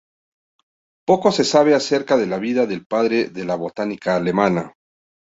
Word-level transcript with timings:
Poco 1.05 1.31
se 1.31 1.45
sabe 1.45 1.75
acerca 1.75 2.17
de 2.17 2.25
la 2.25 2.39
vida 2.39 2.65
del 2.65 2.87
"padre 2.87 3.25
de 3.25 3.45
la 3.45 3.53
botánica 3.53 4.15
alemana". 4.15 4.73